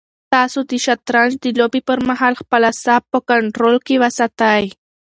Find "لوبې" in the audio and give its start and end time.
1.59-1.81